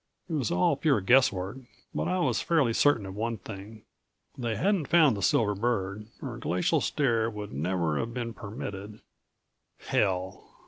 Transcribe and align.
It 0.27 0.33
was 0.33 0.49
all 0.49 0.75
pure 0.77 0.99
guesswork, 0.99 1.57
but 1.93 2.07
I 2.07 2.17
was 2.17 2.41
fairly 2.41 2.73
certain 2.73 3.05
of 3.05 3.13
one 3.15 3.37
thing. 3.37 3.83
They 4.35 4.55
hadn't 4.55 4.87
found 4.87 5.15
the 5.15 5.21
silver 5.21 5.53
bird 5.53 6.07
or 6.23 6.39
Glacial 6.39 6.81
Stare 6.81 7.29
would 7.29 7.53
never 7.53 7.99
have 7.99 8.11
been 8.11 8.33
permitted 8.33 9.01
Hell 9.77 10.57